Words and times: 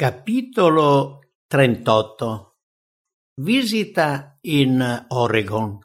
Capitolo 0.00 1.20
38 1.46 2.56
Visita 3.42 4.38
in 4.40 5.04
Oregon 5.08 5.78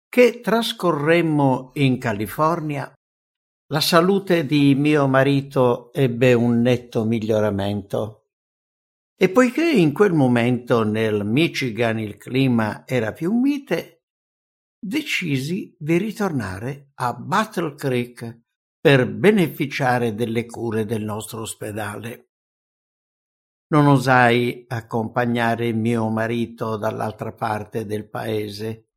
che 0.08 0.40
trascorremmo 0.40 1.72
in 1.74 1.98
California, 1.98 2.94
la 3.72 3.82
salute 3.82 4.46
di 4.46 4.76
mio 4.76 5.08
marito 5.08 5.92
ebbe 5.94 6.34
un 6.34 6.62
netto 6.62 7.06
miglioramento. 7.06 8.28
E 9.20 9.30
poiché 9.30 9.68
in 9.68 9.92
quel 9.92 10.14
momento 10.14 10.84
nel 10.84 11.26
Michigan 11.26 11.98
il 11.98 12.18
clima 12.18 12.84
era 12.86 13.14
più 13.14 13.34
mite, 13.34 13.93
decisi 14.86 15.74
di 15.80 15.98
ritornare 15.98 16.90
a 16.96 17.14
Battle 17.14 17.76
Creek 17.76 18.42
per 18.82 19.08
beneficiare 19.10 20.14
delle 20.14 20.46
cure 20.46 20.84
del 20.84 21.04
nostro 21.04 21.42
ospedale. 21.42 22.32
Non 23.68 23.88
osai 23.88 24.66
accompagnare 24.68 25.72
mio 25.72 26.10
marito 26.10 26.76
dall'altra 26.76 27.32
parte 27.32 27.86
del 27.86 28.10
paese, 28.10 28.90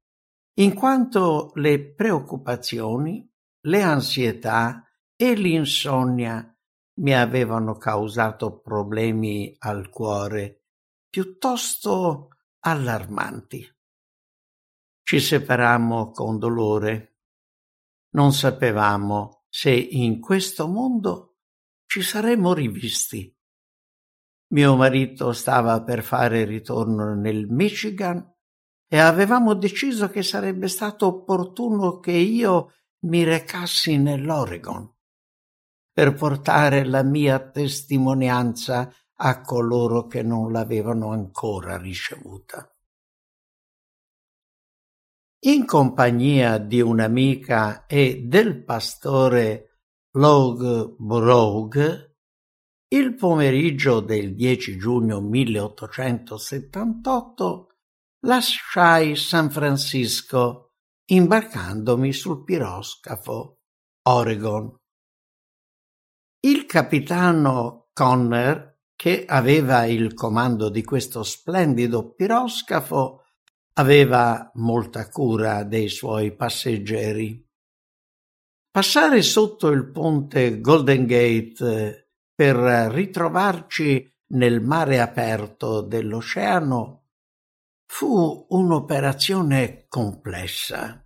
in 0.55 0.75
quanto 0.75 1.53
le 1.55 1.95
preoccupazioni, 1.95 3.25
le 3.67 3.83
ansietà 3.83 4.91
e 5.15 5.35
l'insonnia 5.35 6.53
mi 6.99 7.15
avevano 7.15 7.77
causato 7.77 8.59
problemi 8.59 9.55
al 9.61 9.89
cuore 9.89 10.63
piuttosto 11.09 12.31
allarmanti. 12.61 13.76
Ci 15.09 15.21
separammo 15.21 16.11
con 16.11 16.37
dolore. 16.37 17.19
Non 18.15 18.33
sapevamo 18.33 19.45
se 19.49 19.71
in 19.71 20.19
questo 20.19 20.67
mondo 20.67 21.37
ci 21.87 22.03
saremmo 22.03 22.53
rivisti. 22.53 23.33
Mio 24.49 24.75
marito 24.75 25.33
stava 25.33 25.81
per 25.85 26.03
fare 26.03 26.45
ritorno 26.45 27.15
nel 27.15 27.47
Michigan 27.47 28.35
e 28.85 28.99
avevamo 28.99 29.55
deciso 29.55 30.09
che 30.09 30.25
sarebbe 30.25 30.67
stato 30.67 31.07
opportuno 31.07 32.01
che 32.01 32.11
io 32.11 32.73
mi 33.05 33.23
recassi 33.23 33.99
nell'Oregon 33.99 34.93
per 35.93 36.15
portare 36.15 36.85
la 36.85 37.05
mia 37.05 37.49
testimonianza 37.49 38.93
a 39.19 39.41
coloro 39.43 40.07
che 40.07 40.25
non 40.25 40.51
l'avevano 40.51 41.13
ancora 41.13 41.77
ricevuta. 41.77 42.69
In 45.47 45.65
compagnia 45.65 46.59
di 46.59 46.81
un'amica 46.81 47.87
e 47.87 48.25
del 48.25 48.65
pastore 48.65 49.79
Log 50.17 50.97
Brogue, 50.99 52.17
il 52.89 53.15
pomeriggio 53.15 54.01
del 54.01 54.35
10 54.35 54.77
giugno 54.77 55.21
1878 55.21 57.77
lasciai 58.27 59.15
San 59.15 59.53
Francisco 59.53 60.73
imbarcandomi 61.13 62.13
sul 62.13 62.43
piroscafo 62.43 63.61
Oregon. 64.09 64.75
Il 66.41 66.67
capitano 66.67 67.91
Conner, 67.93 68.81
che 68.97 69.25
aveva 69.25 69.85
il 69.85 70.13
comando 70.13 70.69
di 70.69 70.83
questo 70.83 71.23
splendido 71.23 72.15
piroscafo, 72.15 73.21
aveva 73.79 74.51
molta 74.55 75.09
cura 75.09 75.63
dei 75.65 75.89
suoi 75.89 76.35
passeggeri. 76.35 77.45
Passare 78.71 79.23
sotto 79.23 79.69
il 79.69 79.91
ponte 79.91 80.61
Golden 80.61 81.07
Gate 81.07 82.11
per 82.35 82.57
ritrovarci 82.93 84.15
nel 84.29 84.61
mare 84.61 85.01
aperto 85.01 85.83
dell'oceano 85.83 87.05
fu 87.87 88.47
un'operazione 88.49 89.87
complessa. 89.89 91.03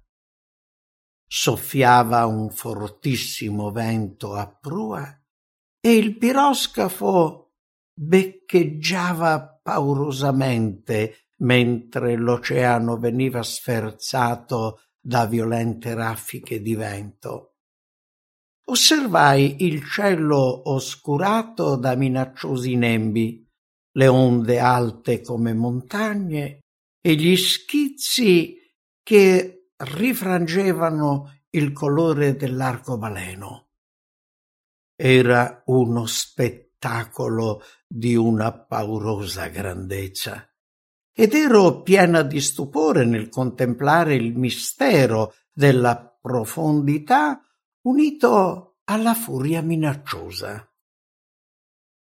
Soffiava 1.27 2.27
un 2.27 2.51
fortissimo 2.51 3.71
vento 3.71 4.35
a 4.35 4.49
prua 4.49 5.07
e 5.81 5.97
il 5.97 6.17
piroscafo 6.17 7.53
beccheggiava 7.93 9.61
paurosamente 9.63 11.30
mentre 11.41 12.17
l'oceano 12.17 12.99
veniva 12.99 13.43
sferzato 13.43 14.81
da 15.01 15.27
violente 15.27 15.95
raffiche 15.95 16.61
di 16.61 16.75
vento. 16.75 17.55
Osservai 18.67 19.65
il 19.65 19.85
cielo 19.85 20.71
oscurato 20.71 21.77
da 21.77 21.95
minacciosi 21.95 22.77
nembi, 22.77 23.45
le 23.93 24.07
onde 24.07 24.61
alte 24.61 25.21
come 25.23 25.55
montagne 25.55 26.61
e 27.01 27.15
gli 27.15 27.37
schizzi 27.37 28.57
che 29.03 29.71
rifrangevano 29.77 31.45
il 31.51 31.73
colore 31.73 32.37
dell'arcobaleno. 32.37 33.71
Era 34.95 35.63
uno 35.67 36.07
spettacolo 36.07 37.63
di 37.89 38.15
una 38.15 38.53
paurosa 38.53 39.49
grandezza 39.49 40.50
ed 41.13 41.35
ero 41.35 41.83
piena 41.83 42.23
di 42.23 42.41
stupore 42.41 43.05
nel 43.05 43.29
contemplare 43.29 44.15
il 44.15 44.37
mistero 44.37 45.35
della 45.53 46.17
profondità 46.21 47.43
unito 47.83 48.79
alla 48.85 49.15
furia 49.15 49.63
minacciosa. 49.63 50.67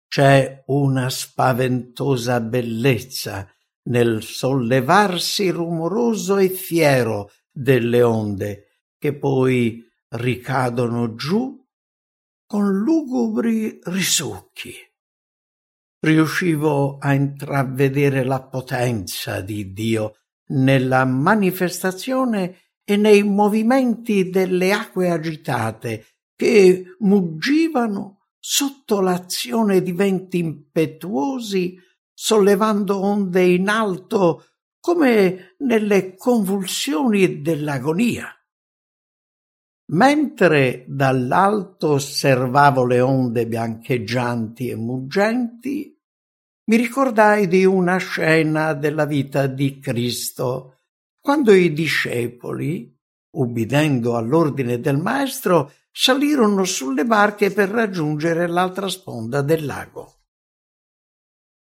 C'è 0.08 0.64
una 0.68 1.10
spaventosa 1.10 2.40
bellezza 2.40 3.50
nel 3.84 4.24
sollevarsi 4.24 5.50
rumoroso 5.50 6.38
e 6.38 6.50
fiero 6.50 7.32
delle 7.52 8.02
onde 8.02 8.68
che 8.98 9.16
poi 9.16 9.86
ricadono 10.10 11.16
giù 11.16 11.64
con 12.46 12.72
lugubri 12.72 13.80
risucchi 13.84 14.87
riuscivo 16.08 16.98
a 17.00 17.14
intravedere 17.14 18.24
la 18.24 18.42
potenza 18.42 19.42
di 19.42 19.74
Dio 19.74 20.16
nella 20.50 21.04
manifestazione 21.04 22.60
e 22.84 22.96
nei 22.96 23.24
movimenti 23.24 24.30
delle 24.30 24.72
acque 24.72 25.10
agitate 25.10 26.06
che 26.36 26.96
muggivano 27.00 28.28
sotto 28.40 29.02
l'azione 29.02 29.82
di 29.82 29.92
venti 29.92 30.38
impetuosi, 30.38 31.78
sollevando 32.14 33.02
onde 33.02 33.44
in 33.44 33.68
alto 33.68 34.46
come 34.80 35.56
nelle 35.60 36.16
convulsioni 36.16 37.42
dell'agonia. 37.42 38.32
Mentre 39.90 40.86
dall'alto 40.88 41.92
osservavo 41.92 42.86
le 42.86 43.02
onde 43.02 43.48
biancheggianti 43.48 44.70
e 44.70 44.76
muggenti, 44.76 45.97
mi 46.70 46.76
ricordai 46.76 47.48
di 47.48 47.66
una 47.66 47.98
scena 47.98 48.74
della 48.74 49.06
vita 49.06 49.48
di 49.48 49.80
Cristo, 49.80 50.80
quando 51.20 51.54
i 51.54 51.74
discepoli, 51.74 52.96
ubbidendo 53.36 54.16
all'ordine 54.16 54.80
del 54.80 54.98
Maestro, 54.98 55.72
salirono 55.92 56.64
sulle 56.64 57.06
barche 57.06 57.52
per 57.52 57.70
raggiungere 57.70 58.48
l'altra 58.48 58.88
sponda 58.88 59.42
del 59.42 59.66
lago. 59.66 60.14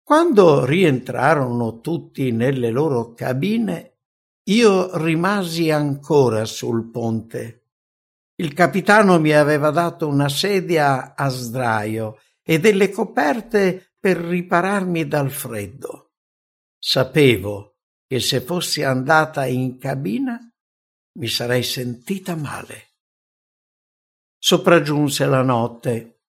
Quando 0.02 0.64
rientrarono 0.64 1.80
tutti 1.80 2.30
nelle 2.30 2.70
loro 2.70 3.14
cabine, 3.14 3.98
io 4.44 4.96
rimasi 4.98 5.70
ancora 5.70 6.44
sul 6.44 6.90
ponte 6.90 7.64
il 8.36 8.52
capitano 8.52 9.20
mi 9.20 9.30
aveva 9.32 9.70
dato 9.70 10.08
una 10.08 10.28
sedia 10.28 11.14
a 11.14 11.28
sdraio 11.28 12.18
e 12.42 12.58
delle 12.58 12.90
coperte 12.90 13.93
per 14.04 14.18
ripararmi 14.18 15.08
dal 15.08 15.30
freddo. 15.30 16.16
Sapevo 16.78 17.78
che 18.06 18.20
se 18.20 18.42
fossi 18.42 18.82
andata 18.82 19.46
in 19.46 19.78
cabina 19.78 20.38
mi 21.12 21.26
sarei 21.26 21.62
sentita 21.62 22.36
male. 22.36 22.96
Sopraggiunse 24.36 25.24
la 25.24 25.40
notte. 25.40 26.20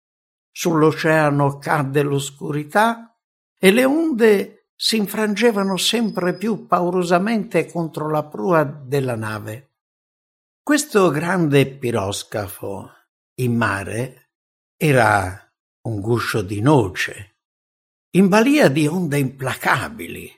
Sull'oceano 0.52 1.58
cadde 1.58 2.02
l'oscurità 2.02 3.18
e 3.58 3.72
le 3.72 3.84
onde 3.84 4.68
si 4.76 4.96
infrangevano 4.96 5.76
sempre 5.76 6.36
più 6.36 6.68
paurosamente 6.68 7.68
contro 7.68 8.08
la 8.08 8.22
prua 8.24 8.62
della 8.62 9.16
nave. 9.16 9.78
Questo 10.62 11.10
grande 11.10 11.66
piroscafo 11.76 12.88
in 13.40 13.56
mare 13.56 14.30
era 14.76 15.52
un 15.88 16.00
guscio 16.00 16.40
di 16.40 16.60
noce, 16.60 17.33
in 18.16 18.28
balia 18.28 18.68
di 18.68 18.86
onde 18.86 19.18
implacabili, 19.18 20.30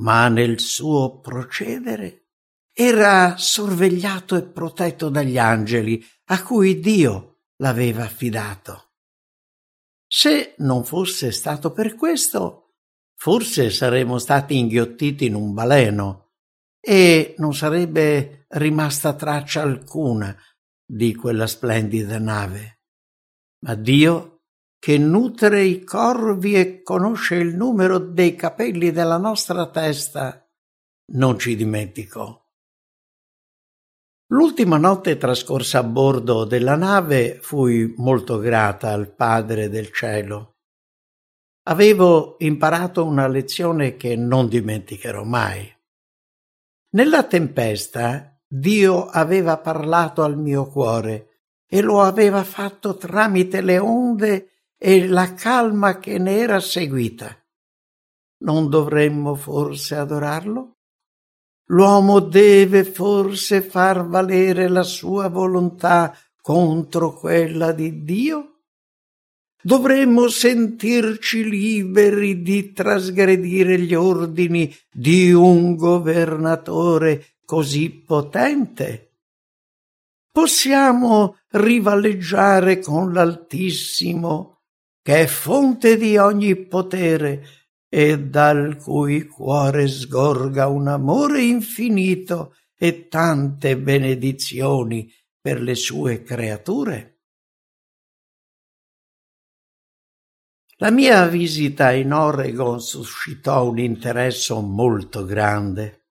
ma 0.00 0.28
nel 0.28 0.58
suo 0.58 1.20
procedere 1.20 2.28
era 2.72 3.36
sorvegliato 3.36 4.36
e 4.36 4.44
protetto 4.44 5.08
dagli 5.08 5.36
angeli 5.36 6.02
a 6.26 6.42
cui 6.42 6.80
Dio 6.80 7.40
l'aveva 7.56 8.04
affidato. 8.04 8.92
Se 10.06 10.54
non 10.58 10.84
fosse 10.84 11.30
stato 11.32 11.72
per 11.72 11.94
questo, 11.94 12.76
forse 13.16 13.70
saremmo 13.70 14.18
stati 14.18 14.56
inghiottiti 14.56 15.26
in 15.26 15.34
un 15.34 15.52
baleno 15.52 16.30
e 16.80 17.34
non 17.38 17.52
sarebbe 17.54 18.46
rimasta 18.50 19.14
traccia 19.14 19.60
alcuna 19.60 20.34
di 20.86 21.14
quella 21.14 21.46
splendida 21.46 22.18
nave. 22.18 22.80
Ma 23.66 23.74
Dio, 23.74 24.37
che 24.78 24.96
nutre 24.96 25.64
i 25.64 25.82
corvi 25.82 26.54
e 26.54 26.82
conosce 26.82 27.34
il 27.34 27.56
numero 27.56 27.98
dei 27.98 28.34
capelli 28.36 28.92
della 28.92 29.18
nostra 29.18 29.68
testa, 29.70 30.48
non 31.12 31.38
ci 31.38 31.56
dimenticò. 31.56 32.46
L'ultima 34.30 34.76
notte 34.76 35.16
trascorsa 35.16 35.78
a 35.78 35.82
bordo 35.82 36.44
della 36.44 36.76
nave 36.76 37.38
fui 37.40 37.94
molto 37.96 38.38
grata 38.38 38.90
al 38.90 39.10
Padre 39.14 39.70
del 39.70 39.90
cielo. 39.90 40.56
Avevo 41.62 42.36
imparato 42.40 43.04
una 43.04 43.26
lezione 43.26 43.96
che 43.96 44.16
non 44.16 44.48
dimenticherò 44.48 45.24
mai. 45.24 45.74
Nella 46.90 47.24
tempesta 47.24 48.38
Dio 48.46 49.06
aveva 49.06 49.58
parlato 49.58 50.22
al 50.22 50.38
mio 50.38 50.66
cuore 50.66 51.28
e 51.66 51.80
lo 51.80 52.00
aveva 52.00 52.44
fatto 52.44 52.96
tramite 52.96 53.60
le 53.60 53.78
onde 53.78 54.57
e 54.78 55.08
la 55.08 55.34
calma 55.34 55.98
che 55.98 56.18
ne 56.18 56.38
era 56.38 56.60
seguita. 56.60 57.36
Non 58.44 58.70
dovremmo 58.70 59.34
forse 59.34 59.96
adorarlo? 59.96 60.76
L'uomo 61.70 62.20
deve 62.20 62.84
forse 62.84 63.60
far 63.60 64.06
valere 64.06 64.68
la 64.68 64.84
sua 64.84 65.28
volontà 65.28 66.16
contro 66.40 67.12
quella 67.12 67.72
di 67.72 68.04
Dio? 68.04 68.60
Dovremmo 69.60 70.28
sentirci 70.28 71.46
liberi 71.46 72.40
di 72.42 72.72
trasgredire 72.72 73.78
gli 73.80 73.92
ordini 73.92 74.72
di 74.90 75.32
un 75.32 75.74
governatore 75.74 77.34
così 77.44 77.90
potente? 77.90 79.16
Possiamo 80.30 81.38
rivaleggiare 81.48 82.78
con 82.78 83.12
l'Altissimo, 83.12 84.57
che 85.08 85.22
è 85.22 85.26
fonte 85.26 85.96
di 85.96 86.18
ogni 86.18 86.54
potere 86.66 87.42
e 87.88 88.20
dal 88.20 88.76
cui 88.76 89.26
cuore 89.26 89.88
sgorga 89.88 90.66
un 90.66 90.86
amore 90.86 91.40
infinito 91.40 92.54
e 92.76 93.08
tante 93.08 93.78
benedizioni 93.78 95.10
per 95.40 95.62
le 95.62 95.74
sue 95.76 96.22
creature? 96.22 97.20
La 100.76 100.90
mia 100.90 101.26
visita 101.26 101.90
in 101.92 102.12
Oregon 102.12 102.78
suscitò 102.78 103.66
un 103.66 103.78
interesse 103.78 104.52
molto 104.60 105.24
grande. 105.24 106.08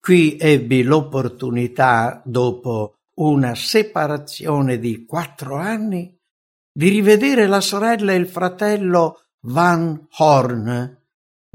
Qui 0.00 0.38
ebbi 0.40 0.82
l'opportunità, 0.82 2.22
dopo 2.24 3.00
una 3.16 3.54
separazione 3.54 4.78
di 4.78 5.04
quattro 5.04 5.56
anni, 5.56 6.18
di 6.72 6.88
rivedere 6.88 7.46
la 7.46 7.60
sorella 7.60 8.12
e 8.12 8.16
il 8.16 8.28
fratello 8.28 9.26
Van 9.42 10.08
Horn, 10.18 11.00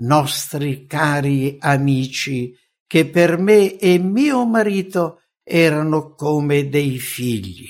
nostri 0.01 0.85
cari 0.85 1.57
amici 1.59 2.55
che 2.85 3.09
per 3.09 3.37
me 3.37 3.77
e 3.77 3.97
mio 3.97 4.45
marito 4.45 5.21
erano 5.43 6.13
come 6.13 6.69
dei 6.69 6.99
figli. 6.99 7.67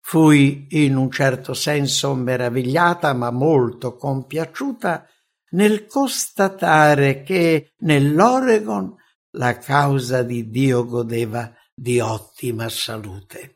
Fui 0.00 0.66
in 0.70 0.96
un 0.96 1.10
certo 1.10 1.52
senso 1.52 2.14
meravigliata, 2.14 3.12
ma 3.12 3.30
molto 3.30 3.96
compiaciuta 3.96 5.06
nel 5.50 5.86
constatare 5.86 7.22
che 7.22 7.72
nell'Oregon 7.78 8.94
la 9.32 9.58
causa 9.58 10.22
di 10.22 10.48
Dio 10.48 10.84
godeva 10.84 11.52
di 11.74 12.00
ottima 12.00 12.68
salute. 12.68 13.55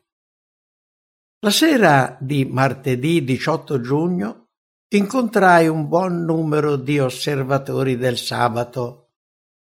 La 1.43 1.49
sera 1.49 2.17
di 2.19 2.45
martedì 2.45 3.23
18 3.23 3.81
giugno 3.81 4.49
incontrai 4.89 5.67
un 5.67 5.87
buon 5.87 6.23
numero 6.23 6.75
di 6.75 6.99
osservatori 6.99 7.97
del 7.97 8.15
sabato. 8.19 9.13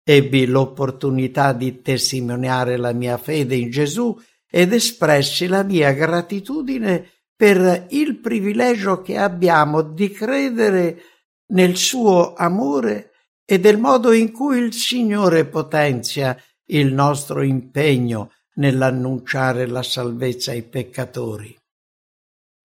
Ebbi 0.04 0.46
l'opportunità 0.46 1.52
di 1.52 1.82
testimoniare 1.82 2.76
la 2.76 2.92
mia 2.92 3.18
fede 3.18 3.56
in 3.56 3.70
Gesù 3.70 4.16
ed 4.48 4.72
espressi 4.72 5.48
la 5.48 5.64
mia 5.64 5.90
gratitudine 5.90 7.10
per 7.34 7.88
il 7.90 8.20
privilegio 8.20 9.02
che 9.02 9.18
abbiamo 9.18 9.82
di 9.82 10.10
credere 10.10 11.02
nel 11.46 11.76
suo 11.76 12.34
amore 12.34 13.10
e 13.44 13.58
del 13.58 13.78
modo 13.78 14.12
in 14.12 14.30
cui 14.30 14.58
il 14.58 14.72
Signore 14.72 15.44
potenzia 15.44 16.40
il 16.66 16.94
nostro 16.94 17.42
impegno 17.42 18.30
nell'annunciare 18.58 19.66
la 19.66 19.82
salvezza 19.82 20.52
ai 20.52 20.62
peccatori. 20.62 21.62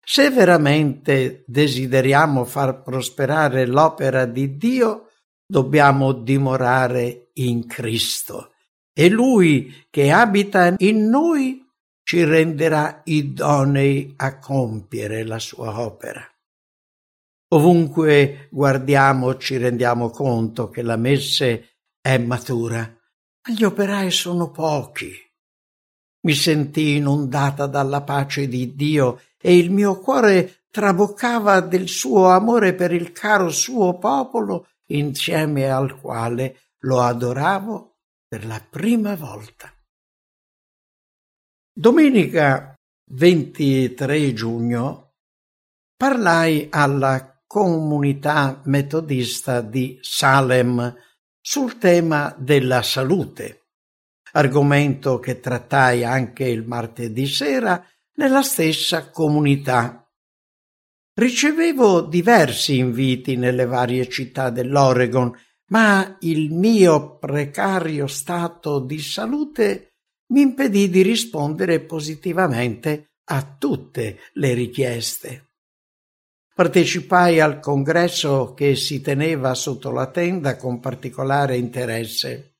Se 0.08 0.30
veramente 0.30 1.42
desideriamo 1.48 2.44
far 2.44 2.84
prosperare 2.84 3.66
l'opera 3.66 4.24
di 4.24 4.56
Dio, 4.56 5.08
dobbiamo 5.44 6.12
dimorare 6.12 7.30
in 7.34 7.66
Cristo 7.66 8.52
e 8.92 9.08
Lui 9.08 9.86
che 9.90 10.12
abita 10.12 10.76
in 10.78 11.08
noi 11.08 11.66
ci 12.04 12.22
renderà 12.22 13.00
idonei 13.02 14.14
a 14.18 14.38
compiere 14.38 15.24
la 15.24 15.40
sua 15.40 15.80
opera. 15.80 16.24
Ovunque 17.48 18.46
guardiamo 18.52 19.36
ci 19.38 19.56
rendiamo 19.56 20.10
conto 20.10 20.68
che 20.68 20.82
la 20.82 20.96
messe 20.96 21.80
è 22.00 22.16
matura, 22.18 22.78
ma 22.78 23.52
gli 23.52 23.64
operai 23.64 24.12
sono 24.12 24.52
pochi. 24.52 25.25
Mi 26.26 26.34
sentii 26.34 26.96
inondata 26.96 27.68
dalla 27.68 28.02
pace 28.02 28.48
di 28.48 28.74
Dio 28.74 29.20
e 29.40 29.56
il 29.56 29.70
mio 29.70 30.00
cuore 30.00 30.64
traboccava 30.70 31.60
del 31.60 31.88
suo 31.88 32.30
amore 32.30 32.74
per 32.74 32.92
il 32.92 33.12
caro 33.12 33.48
suo 33.48 33.96
popolo 33.96 34.70
insieme 34.86 35.70
al 35.70 36.00
quale 36.00 36.72
lo 36.78 37.00
adoravo 37.00 37.98
per 38.26 38.44
la 38.44 38.60
prima 38.68 39.14
volta. 39.14 39.72
Domenica 41.72 42.74
23 43.12 44.32
giugno 44.32 45.12
parlai 45.96 46.66
alla 46.70 47.40
comunità 47.46 48.62
metodista 48.64 49.60
di 49.60 49.96
Salem 50.00 50.92
sul 51.40 51.78
tema 51.78 52.34
della 52.36 52.82
salute, 52.82 53.65
argomento 54.36 55.18
che 55.18 55.40
trattai 55.40 56.04
anche 56.04 56.44
il 56.44 56.66
martedì 56.66 57.26
sera 57.26 57.82
nella 58.16 58.42
stessa 58.42 59.10
comunità. 59.10 60.06
Ricevevo 61.14 62.02
diversi 62.02 62.76
inviti 62.76 63.36
nelle 63.36 63.64
varie 63.64 64.06
città 64.08 64.50
dell'Oregon, 64.50 65.34
ma 65.68 66.18
il 66.20 66.52
mio 66.52 67.16
precario 67.16 68.06
stato 68.06 68.80
di 68.80 68.98
salute 69.00 69.94
mi 70.32 70.42
impedì 70.42 70.90
di 70.90 71.00
rispondere 71.00 71.80
positivamente 71.80 73.12
a 73.28 73.56
tutte 73.58 74.18
le 74.34 74.52
richieste. 74.52 75.52
Partecipai 76.54 77.40
al 77.40 77.58
congresso 77.58 78.52
che 78.52 78.76
si 78.76 79.00
teneva 79.00 79.54
sotto 79.54 79.90
la 79.90 80.10
tenda 80.10 80.56
con 80.56 80.78
particolare 80.78 81.56
interesse. 81.56 82.55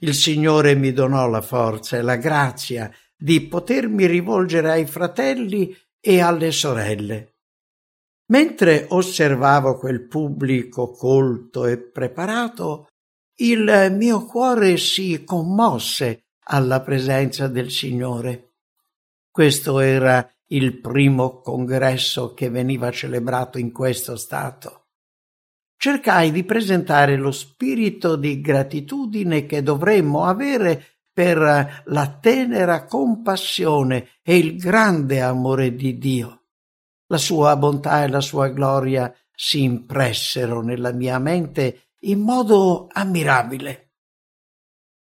Il 0.00 0.14
Signore 0.14 0.74
mi 0.76 0.92
donò 0.92 1.28
la 1.28 1.40
forza 1.40 1.96
e 1.96 2.02
la 2.02 2.16
grazia 2.16 2.90
di 3.16 3.40
potermi 3.48 4.06
rivolgere 4.06 4.70
ai 4.70 4.86
fratelli 4.86 5.76
e 6.00 6.20
alle 6.20 6.52
sorelle. 6.52 7.34
Mentre 8.26 8.86
osservavo 8.88 9.76
quel 9.76 10.06
pubblico 10.06 10.92
colto 10.92 11.66
e 11.66 11.78
preparato, 11.78 12.88
il 13.40 13.94
mio 13.96 14.24
cuore 14.24 14.76
si 14.76 15.24
commosse 15.24 16.26
alla 16.44 16.80
presenza 16.80 17.48
del 17.48 17.70
Signore. 17.70 18.52
Questo 19.30 19.80
era 19.80 20.28
il 20.50 20.80
primo 20.80 21.40
congresso 21.40 22.34
che 22.34 22.50
veniva 22.50 22.90
celebrato 22.90 23.58
in 23.58 23.72
questo 23.72 24.16
stato. 24.16 24.87
Cercai 25.80 26.32
di 26.32 26.42
presentare 26.42 27.14
lo 27.14 27.30
spirito 27.30 28.16
di 28.16 28.40
gratitudine 28.40 29.46
che 29.46 29.62
dovremmo 29.62 30.24
avere 30.24 30.96
per 31.12 31.82
la 31.84 32.18
tenera 32.20 32.84
compassione 32.84 34.08
e 34.22 34.38
il 34.38 34.56
grande 34.58 35.20
amore 35.22 35.76
di 35.76 35.96
Dio. 35.96 36.46
La 37.06 37.16
sua 37.16 37.56
bontà 37.56 38.02
e 38.02 38.08
la 38.08 38.20
sua 38.20 38.48
gloria 38.48 39.14
si 39.32 39.62
impressero 39.62 40.62
nella 40.62 40.90
mia 40.90 41.20
mente 41.20 41.92
in 42.00 42.22
modo 42.22 42.88
ammirabile. 42.90 43.92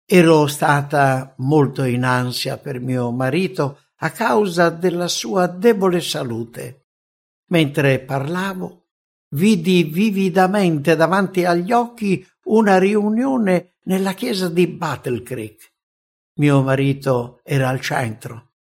Ero 0.04 0.48
stata 0.48 1.32
molto 1.38 1.84
in 1.84 2.02
ansia 2.02 2.58
per 2.58 2.80
mio 2.80 3.12
marito 3.12 3.82
a 3.98 4.10
causa 4.10 4.68
della 4.70 5.06
sua 5.06 5.46
debole 5.46 6.00
salute. 6.00 6.88
Mentre 7.50 8.00
parlavo, 8.00 8.85
vidi 9.30 9.84
vividamente 9.84 10.96
davanti 10.96 11.44
agli 11.44 11.72
occhi 11.72 12.26
una 12.44 12.78
riunione 12.78 13.76
nella 13.84 14.14
chiesa 14.14 14.48
di 14.48 14.66
Battle 14.66 15.22
Creek. 15.22 15.72
Mio 16.38 16.62
marito 16.62 17.40
era 17.44 17.68
al 17.68 17.80
centro 17.80 18.52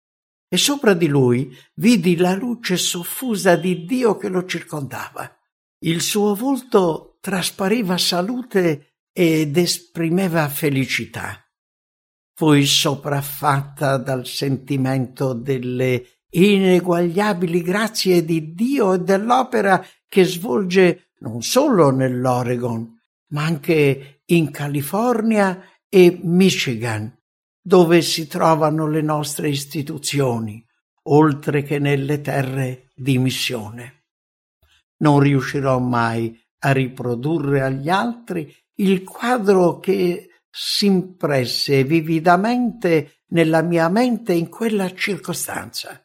e 0.48 0.56
sopra 0.56 0.94
di 0.94 1.08
lui 1.08 1.54
vidi 1.74 2.16
la 2.16 2.34
luce 2.34 2.76
soffusa 2.76 3.56
di 3.56 3.84
Dio 3.84 4.16
che 4.16 4.28
lo 4.28 4.44
circondava. 4.44 5.30
Il 5.80 6.00
suo 6.00 6.34
volto 6.34 7.18
traspariva 7.20 7.98
salute 7.98 9.00
ed 9.12 9.56
esprimeva 9.56 10.48
felicità. 10.48 11.42
Fui 12.34 12.64
sopraffatta 12.66 13.96
dal 13.96 14.26
sentimento 14.26 15.32
delle 15.32 16.22
ineguagliabili 16.30 17.62
grazie 17.62 18.24
di 18.24 18.54
Dio 18.54 18.94
e 18.94 18.98
dell'opera 19.00 19.84
che 20.08 20.24
svolge 20.24 21.10
non 21.18 21.42
solo 21.42 21.90
nell'Oregon, 21.90 22.98
ma 23.28 23.44
anche 23.44 24.22
in 24.26 24.50
California 24.50 25.62
e 25.88 26.18
Michigan, 26.22 27.12
dove 27.60 28.02
si 28.02 28.26
trovano 28.26 28.86
le 28.88 29.02
nostre 29.02 29.48
istituzioni, 29.48 30.64
oltre 31.04 31.62
che 31.62 31.78
nelle 31.78 32.20
terre 32.20 32.90
di 32.94 33.18
missione. 33.18 34.04
Non 34.98 35.20
riuscirò 35.20 35.78
mai 35.78 36.38
a 36.60 36.72
riprodurre 36.72 37.62
agli 37.62 37.88
altri 37.88 38.54
il 38.76 39.04
quadro 39.04 39.78
che 39.78 40.30
s'impresse 40.50 41.84
vividamente 41.84 43.22
nella 43.28 43.62
mia 43.62 43.88
mente 43.88 44.32
in 44.32 44.48
quella 44.48 44.92
circostanza. 44.94 46.02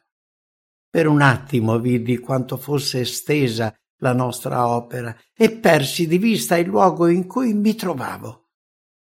Per 0.90 1.06
un 1.06 1.22
attimo 1.22 1.78
vidi 1.78 2.18
quanto 2.18 2.56
fosse 2.56 3.00
estesa 3.00 3.74
la 4.02 4.12
nostra 4.12 4.68
opera 4.68 5.16
e 5.34 5.50
persi 5.50 6.06
di 6.06 6.18
vista 6.18 6.56
il 6.56 6.66
luogo 6.66 7.06
in 7.06 7.26
cui 7.26 7.54
mi 7.54 7.74
trovavo. 7.74 8.50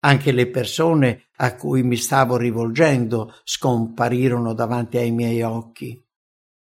Anche 0.00 0.32
le 0.32 0.48
persone 0.48 1.26
a 1.36 1.54
cui 1.56 1.82
mi 1.82 1.96
stavo 1.96 2.36
rivolgendo 2.36 3.34
scomparirono 3.44 4.54
davanti 4.54 4.96
ai 4.96 5.10
miei 5.10 5.42
occhi. 5.42 6.00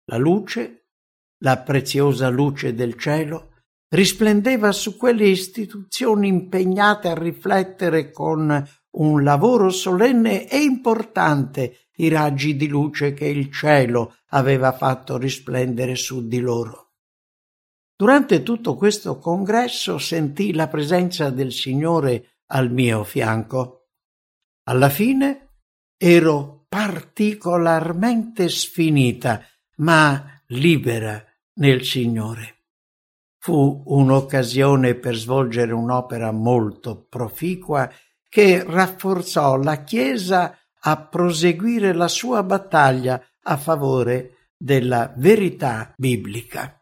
La 0.06 0.16
luce, 0.16 0.88
la 1.42 1.58
preziosa 1.58 2.28
luce 2.28 2.74
del 2.74 2.98
cielo, 2.98 3.52
risplendeva 3.90 4.72
su 4.72 4.96
quelle 4.96 5.26
istituzioni 5.26 6.28
impegnate 6.28 7.08
a 7.08 7.14
riflettere 7.14 8.10
con 8.10 8.66
un 8.90 9.22
lavoro 9.22 9.68
solenne 9.70 10.48
e 10.48 10.62
importante 10.62 11.88
i 11.96 12.08
raggi 12.08 12.56
di 12.56 12.68
luce 12.68 13.12
che 13.12 13.26
il 13.26 13.52
cielo 13.52 14.16
aveva 14.28 14.72
fatto 14.72 15.18
risplendere 15.18 15.94
su 15.94 16.26
di 16.26 16.40
loro. 16.40 16.87
Durante 18.00 18.44
tutto 18.44 18.76
questo 18.76 19.18
congresso 19.18 19.98
sentii 19.98 20.52
la 20.52 20.68
presenza 20.68 21.30
del 21.30 21.50
Signore 21.50 22.42
al 22.52 22.70
mio 22.70 23.02
fianco. 23.02 23.88
Alla 24.68 24.88
fine 24.88 25.54
ero 25.96 26.64
particolarmente 26.68 28.48
sfinita, 28.50 29.42
ma 29.78 30.40
libera 30.46 31.20
nel 31.54 31.82
Signore. 31.82 32.66
Fu 33.36 33.82
un'occasione 33.86 34.94
per 34.94 35.16
svolgere 35.16 35.72
un'opera 35.72 36.30
molto 36.30 37.04
proficua 37.04 37.90
che 38.28 38.62
rafforzò 38.62 39.56
la 39.56 39.82
Chiesa 39.82 40.56
a 40.82 41.02
proseguire 41.04 41.92
la 41.92 42.06
sua 42.06 42.44
battaglia 42.44 43.20
a 43.42 43.56
favore 43.56 44.50
della 44.56 45.12
verità 45.16 45.92
biblica. 45.96 46.77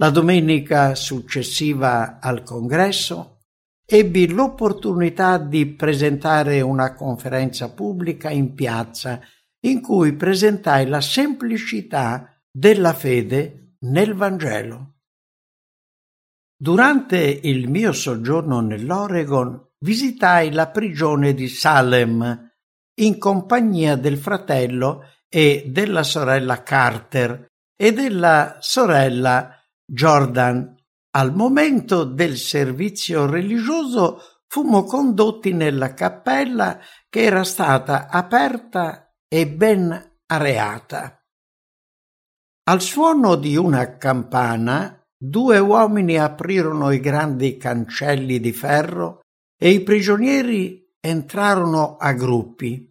La 0.00 0.08
domenica 0.08 0.94
successiva 0.94 2.20
al 2.20 2.42
congresso 2.42 3.40
ebbi 3.84 4.28
l'opportunità 4.28 5.36
di 5.36 5.66
presentare 5.66 6.62
una 6.62 6.94
conferenza 6.94 7.70
pubblica 7.74 8.30
in 8.30 8.54
piazza 8.54 9.20
in 9.66 9.82
cui 9.82 10.14
presentai 10.14 10.86
la 10.86 11.02
semplicità 11.02 12.34
della 12.50 12.94
fede 12.94 13.74
nel 13.80 14.14
Vangelo. 14.14 15.00
Durante 16.56 17.18
il 17.18 17.68
mio 17.68 17.92
soggiorno 17.92 18.60
nell'Oregon 18.60 19.72
visitai 19.80 20.50
la 20.50 20.68
prigione 20.68 21.34
di 21.34 21.46
Salem 21.46 22.50
in 23.00 23.18
compagnia 23.18 23.96
del 23.96 24.16
fratello 24.16 25.02
e 25.28 25.64
della 25.68 26.04
sorella 26.04 26.62
Carter 26.62 27.48
e 27.76 27.92
della 27.92 28.56
sorella 28.60 29.59
Jordan. 29.92 30.76
Al 31.12 31.34
momento 31.34 32.04
del 32.04 32.36
servizio 32.36 33.26
religioso 33.26 34.20
fummo 34.46 34.84
condotti 34.84 35.52
nella 35.52 35.94
cappella 35.94 36.78
che 37.08 37.22
era 37.22 37.44
stata 37.44 38.08
aperta 38.08 39.12
e 39.26 39.48
ben 39.48 40.18
areata. 40.26 41.20
Al 42.68 42.80
suono 42.80 43.34
di 43.34 43.56
una 43.56 43.96
campana 43.96 45.00
Due 45.22 45.58
uomini 45.58 46.16
aprirono 46.16 46.92
i 46.92 46.98
grandi 46.98 47.58
cancelli 47.58 48.40
di 48.40 48.52
ferro 48.52 49.20
e 49.54 49.68
i 49.68 49.82
prigionieri 49.82 50.94
entrarono 50.98 51.98
a 51.98 52.14
gruppi. 52.14 52.90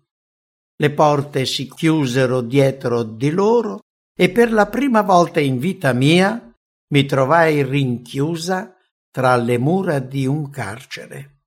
Le 0.76 0.92
porte 0.92 1.48
si 1.48 1.68
chiusero 1.68 2.42
dietro 2.42 3.02
di 3.02 3.32
loro 3.32 3.80
e 4.16 4.30
per 4.30 4.54
la 4.54 4.68
prima 4.68 5.02
volta 5.02 5.40
in 5.40 5.58
vita 5.58 5.92
mia 5.92 6.49
mi 6.92 7.06
trovai 7.06 7.64
rinchiusa 7.64 8.76
tra 9.12 9.36
le 9.36 9.58
mura 9.58 10.00
di 10.00 10.26
un 10.26 10.50
carcere. 10.50 11.44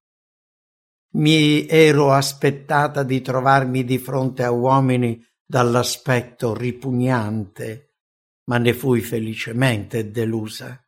Mi 1.15 1.67
ero 1.67 2.13
aspettata 2.13 3.03
di 3.03 3.21
trovarmi 3.21 3.85
di 3.85 3.99
fronte 3.99 4.43
a 4.43 4.51
uomini 4.51 5.23
dall'aspetto 5.45 6.55
ripugnante 6.55 7.93
ma 8.45 8.59
ne 8.59 8.75
fui 8.75 9.01
felicemente 9.01 10.11
delusa. 10.11 10.79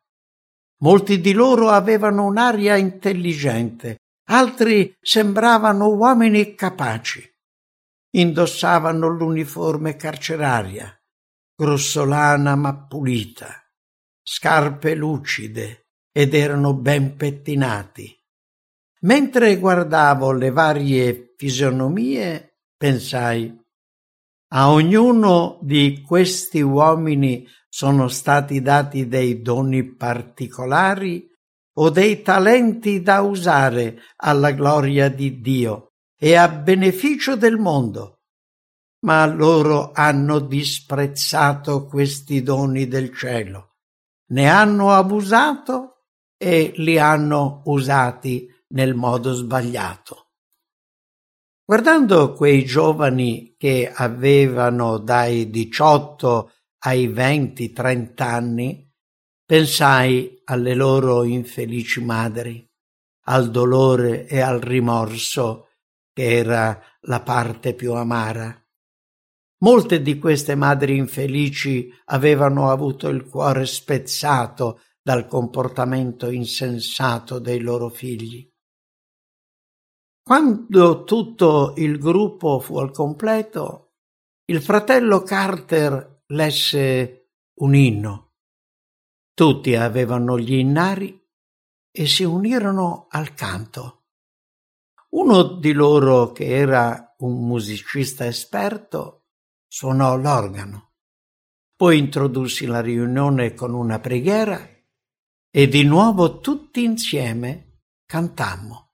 Molti 0.81 1.21
di 1.21 1.31
loro 1.31 1.69
avevano 1.69 2.25
un'aria 2.25 2.75
intelligente, 2.75 3.97
altri 4.29 4.95
sembravano 4.99 5.87
uomini 5.93 6.53
capaci. 6.55 7.23
Indossavano 8.15 9.07
l'uniforme 9.07 9.95
carceraria, 9.95 10.93
grossolana 11.55 12.55
ma 12.55 12.85
pulita, 12.85 13.64
scarpe 14.27 14.95
lucide 14.95 15.89
ed 16.11 16.33
erano 16.33 16.73
ben 16.73 17.15
pettinati. 17.15 18.11
Mentre 19.01 19.57
guardavo 19.57 20.31
le 20.31 20.49
varie 20.49 21.33
fisionomie, 21.37 22.57
pensai 22.75 23.63
a 24.57 24.71
ognuno 24.71 25.59
di 25.61 26.01
questi 26.01 26.61
uomini 26.61 27.45
sono 27.67 28.07
stati 28.07 28.61
dati 28.61 29.07
dei 29.07 29.41
doni 29.41 29.95
particolari 29.95 31.27
o 31.77 31.89
dei 31.89 32.21
talenti 32.21 33.01
da 33.01 33.21
usare 33.21 34.01
alla 34.15 34.51
gloria 34.51 35.09
di 35.09 35.41
Dio 35.41 35.91
e 36.17 36.35
a 36.35 36.47
beneficio 36.47 37.35
del 37.35 37.57
mondo. 37.57 38.21
Ma 39.05 39.25
loro 39.25 39.91
hanno 39.93 40.39
disprezzato 40.39 41.85
questi 41.85 42.41
doni 42.41 42.87
del 42.87 43.13
cielo, 43.13 43.74
ne 44.27 44.49
hanno 44.49 44.91
abusato 44.91 46.05
e 46.37 46.73
li 46.77 46.97
hanno 46.97 47.61
usati 47.65 48.47
nel 48.69 48.93
modo 48.93 49.33
sbagliato. 49.33 50.31
Guardando 51.63 52.33
quei 52.33 52.63
giovani 52.63 53.55
che 53.57 53.91
avevano 53.93 54.97
dai 54.97 55.49
18 55.49 56.51
ai 56.85 57.09
20-30 57.09 58.21
anni, 58.21 58.93
pensai 59.45 60.41
alle 60.45 60.75
loro 60.75 61.23
infelici 61.23 62.03
madri, 62.03 62.67
al 63.27 63.49
dolore 63.49 64.27
e 64.27 64.41
al 64.41 64.59
rimorso 64.59 65.69
che 66.13 66.37
era 66.37 66.79
la 67.01 67.21
parte 67.21 67.73
più 67.73 67.93
amara. 67.93 68.64
Molte 69.59 70.01
di 70.01 70.19
queste 70.19 70.55
madri 70.55 70.97
infelici 70.97 71.89
avevano 72.05 72.69
avuto 72.69 73.07
il 73.07 73.25
cuore 73.25 73.65
spezzato 73.65 74.81
dal 75.01 75.27
comportamento 75.27 76.29
insensato 76.29 77.39
dei 77.39 77.59
loro 77.59 77.89
figli. 77.89 78.51
Quando 80.21 81.03
tutto 81.03 81.73
il 81.77 81.99
gruppo 81.99 82.59
fu 82.59 82.77
al 82.77 82.91
completo, 82.91 83.93
il 84.45 84.61
fratello 84.61 85.21
Carter 85.21 86.23
lesse 86.27 87.29
un 87.59 87.75
inno. 87.75 88.33
Tutti 89.33 89.75
avevano 89.75 90.39
gli 90.39 90.53
innari 90.53 91.23
e 91.91 92.07
si 92.07 92.23
unirono 92.23 93.07
al 93.09 93.33
canto. 93.33 94.05
Uno 95.11 95.43
di 95.43 95.71
loro, 95.71 96.31
che 96.31 96.45
era 96.47 97.13
un 97.19 97.45
musicista 97.45 98.25
esperto, 98.25 99.24
suonò 99.75 100.15
l'organo. 100.15 100.93
Poi 101.75 101.97
introdussi 101.97 102.65
la 102.65 102.79
riunione 102.79 103.53
con 103.53 103.73
una 103.73 103.99
preghiera 103.99 104.65
e 105.51 105.67
di 105.67 105.83
nuovo 105.83 106.39
tutti 106.39 106.81
insieme 106.85 107.81
cantammo. 108.05 108.93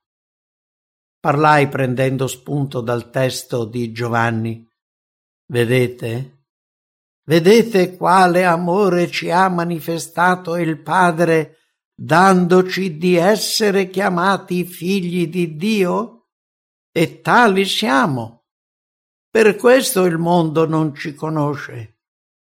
Parlai 1.20 1.68
prendendo 1.68 2.26
spunto 2.26 2.80
dal 2.80 3.10
testo 3.10 3.64
di 3.64 3.92
Giovanni. 3.92 4.68
Vedete? 5.46 6.46
Vedete 7.26 7.96
quale 7.96 8.44
amore 8.44 9.08
ci 9.08 9.30
ha 9.30 9.48
manifestato 9.48 10.56
il 10.56 10.82
Padre 10.82 11.58
dandoci 11.94 12.96
di 12.96 13.14
essere 13.14 13.88
chiamati 13.88 14.64
figli 14.64 15.28
di 15.28 15.54
Dio? 15.54 16.30
E 16.90 17.20
tali 17.20 17.66
siamo. 17.66 18.41
Per 19.32 19.56
questo 19.56 20.04
il 20.04 20.18
mondo 20.18 20.66
non 20.66 20.94
ci 20.94 21.14
conosce, 21.14 22.00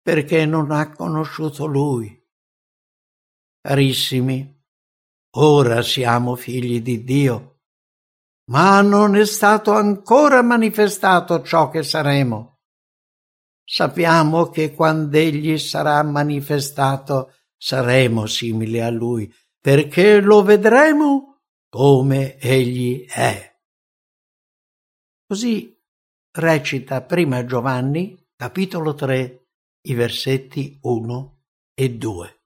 perché 0.01 0.45
non 0.45 0.71
ha 0.71 0.91
conosciuto 0.91 1.65
Lui. 1.67 2.21
Carissimi, 3.61 4.61
ora 5.37 5.81
siamo 5.81 6.35
figli 6.35 6.81
di 6.81 7.05
Dio, 7.05 7.61
ma 8.51 8.81
non 8.81 9.15
è 9.15 9.25
stato 9.25 9.71
ancora 9.71 10.41
manifestato 10.41 11.41
ciò 11.43 11.69
che 11.69 11.81
saremo. 11.81 12.59
Sappiamo 13.63 14.49
che 14.49 14.73
quando 14.73 15.15
Egli 15.15 15.57
sarà 15.57 16.03
manifestato 16.03 17.35
saremo 17.55 18.25
simili 18.25 18.81
a 18.81 18.89
Lui, 18.89 19.33
perché 19.61 20.19
lo 20.19 20.43
vedremo 20.43 21.39
come 21.69 22.37
Egli 22.37 23.05
è. 23.07 23.57
Così 25.25 25.74
recita 26.35 27.01
prima 27.01 27.45
Giovanni, 27.45 28.17
capitolo 28.35 28.93
3, 28.93 29.47
i 29.87 29.93
versetti 29.93 30.77
1 30.81 31.41
e 31.73 31.89
2 31.91 32.39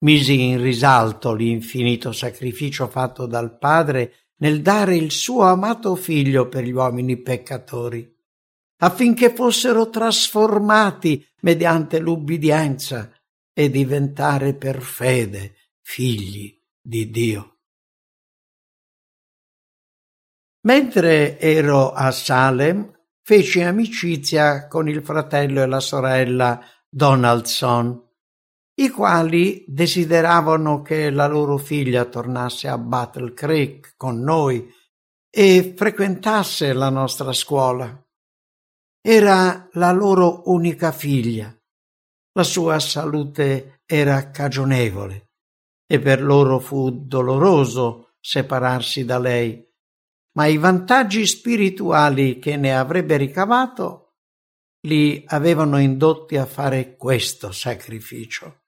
misi 0.00 0.42
in 0.42 0.62
risalto 0.62 1.32
l'infinito 1.34 2.12
sacrificio 2.12 2.86
fatto 2.88 3.26
dal 3.26 3.58
Padre 3.58 4.28
nel 4.38 4.62
dare 4.62 4.96
il 4.96 5.10
suo 5.10 5.42
amato 5.42 5.96
figlio 5.96 6.48
per 6.48 6.64
gli 6.64 6.70
uomini 6.70 7.16
peccatori, 7.16 8.08
affinché 8.78 9.34
fossero 9.34 9.90
trasformati 9.90 11.26
mediante 11.40 11.98
l'ubbidienza 11.98 13.12
e 13.52 13.70
diventare 13.70 14.54
per 14.54 14.80
fede 14.80 15.54
figli 15.80 16.56
di 16.80 17.10
Dio. 17.10 17.57
Mentre 20.68 21.40
ero 21.40 21.92
a 21.92 22.10
Salem, 22.10 22.92
feci 23.22 23.62
amicizia 23.62 24.68
con 24.68 24.86
il 24.86 25.02
fratello 25.02 25.62
e 25.62 25.66
la 25.66 25.80
sorella 25.80 26.60
Donaldson, 26.86 27.98
i 28.74 28.90
quali 28.90 29.64
desideravano 29.66 30.82
che 30.82 31.08
la 31.08 31.26
loro 31.26 31.56
figlia 31.56 32.04
tornasse 32.04 32.68
a 32.68 32.76
Battle 32.76 33.32
Creek 33.32 33.94
con 33.96 34.20
noi 34.20 34.70
e 35.30 35.72
frequentasse 35.74 36.74
la 36.74 36.90
nostra 36.90 37.32
scuola. 37.32 38.06
Era 39.00 39.70
la 39.72 39.92
loro 39.92 40.42
unica 40.50 40.92
figlia. 40.92 41.50
La 42.32 42.44
sua 42.44 42.78
salute 42.78 43.80
era 43.86 44.30
cagionevole 44.30 45.30
e 45.86 45.98
per 45.98 46.22
loro 46.22 46.58
fu 46.58 46.90
doloroso 46.90 48.16
separarsi 48.20 49.06
da 49.06 49.18
lei, 49.18 49.66
ma 50.32 50.46
i 50.46 50.56
vantaggi 50.56 51.26
spirituali 51.26 52.38
che 52.38 52.56
ne 52.56 52.76
avrebbe 52.76 53.16
ricavato 53.16 54.08
li 54.82 55.24
avevano 55.26 55.78
indotti 55.78 56.36
a 56.36 56.46
fare 56.46 56.96
questo 56.96 57.50
sacrificio. 57.50 58.62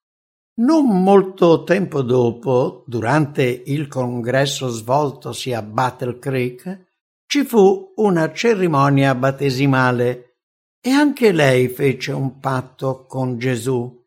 Non 0.60 1.02
molto 1.02 1.62
tempo 1.62 2.02
dopo, 2.02 2.84
durante 2.86 3.44
il 3.44 3.88
congresso 3.88 4.68
svoltosi 4.68 5.52
a 5.52 5.62
Battle 5.62 6.18
Creek, 6.18 6.88
ci 7.26 7.44
fu 7.44 7.92
una 7.96 8.32
cerimonia 8.32 9.14
battesimale 9.14 10.38
e 10.80 10.90
anche 10.90 11.32
lei 11.32 11.68
fece 11.68 12.12
un 12.12 12.40
patto 12.40 13.06
con 13.06 13.38
Gesù. 13.38 13.98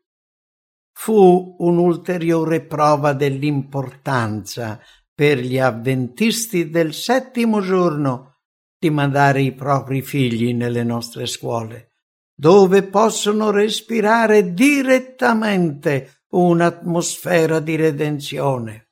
Fu 0.91 1.55
un'ulteriore 1.57 2.61
prova 2.61 3.13
dell'importanza 3.13 4.79
per 5.13 5.39
gli 5.39 5.59
avventisti 5.59 6.69
del 6.69 6.93
settimo 6.93 7.61
giorno 7.61 8.39
di 8.79 8.89
mandare 8.89 9.41
i 9.41 9.53
propri 9.53 10.01
figli 10.01 10.53
nelle 10.53 10.83
nostre 10.83 11.25
scuole, 11.25 11.91
dove 12.35 12.83
possono 12.83 13.51
respirare 13.51 14.53
direttamente 14.53 16.23
un'atmosfera 16.29 17.59
di 17.59 17.75
redenzione. 17.75 18.89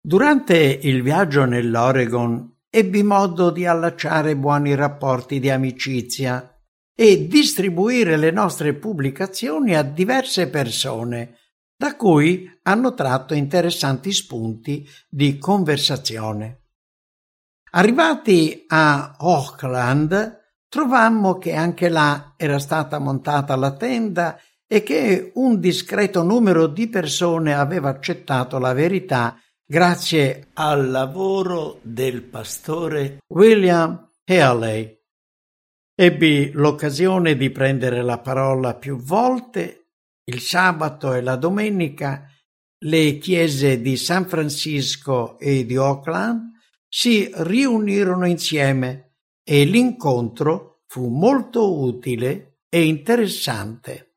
Durante 0.00 0.56
il 0.56 1.02
viaggio 1.02 1.44
nell'Oregon 1.44 2.56
ebbi 2.70 3.02
modo 3.02 3.50
di 3.50 3.66
allacciare 3.66 4.36
buoni 4.36 4.74
rapporti 4.74 5.38
di 5.40 5.50
amicizia 5.50 6.58
e 6.94 7.26
distribuire 7.28 8.16
le 8.16 8.30
nostre 8.30 8.74
pubblicazioni 8.74 9.76
a 9.76 9.82
diverse 9.82 10.48
persone, 10.48 11.37
da 11.78 11.94
cui 11.94 12.50
hanno 12.62 12.92
tratto 12.92 13.34
interessanti 13.34 14.12
spunti 14.12 14.86
di 15.08 15.38
conversazione. 15.38 16.64
Arrivati 17.70 18.64
a 18.66 19.14
Auckland, 19.16 20.40
trovammo 20.68 21.38
che 21.38 21.52
anche 21.54 21.88
là 21.88 22.34
era 22.36 22.58
stata 22.58 22.98
montata 22.98 23.54
la 23.54 23.76
tenda 23.76 24.40
e 24.66 24.82
che 24.82 25.30
un 25.36 25.60
discreto 25.60 26.24
numero 26.24 26.66
di 26.66 26.88
persone 26.88 27.54
aveva 27.54 27.90
accettato 27.90 28.58
la 28.58 28.72
verità 28.72 29.40
grazie 29.64 30.48
al 30.54 30.90
lavoro 30.90 31.78
del 31.82 32.22
pastore 32.22 33.18
William 33.28 34.10
Haley. 34.24 34.98
Ebbi 35.94 36.50
l'occasione 36.52 37.36
di 37.36 37.50
prendere 37.50 38.02
la 38.02 38.18
parola 38.18 38.74
più 38.74 38.96
volte 38.96 39.87
il 40.28 40.40
sabato 40.40 41.14
e 41.14 41.20
la 41.20 41.36
domenica 41.36 42.30
le 42.84 43.18
chiese 43.18 43.80
di 43.80 43.96
San 43.96 44.26
Francisco 44.26 45.38
e 45.38 45.66
di 45.66 45.76
Oakland 45.76 46.52
si 46.88 47.28
riunirono 47.32 48.26
insieme 48.26 49.16
e 49.42 49.64
l'incontro 49.64 50.82
fu 50.86 51.08
molto 51.08 51.80
utile 51.80 52.60
e 52.68 52.84
interessante. 52.84 54.07